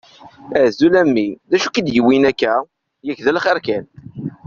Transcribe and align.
Azul 0.63 0.93
a 1.01 1.03
mmi! 1.07 1.27
D 1.49 1.51
acu 1.55 1.67
i 1.67 1.69
k-id-yuwin 1.73 2.23
akka? 2.31 2.53
Yak 3.05 3.19
d 3.25 3.27
lxir 3.31 3.57
kan. 3.65 3.85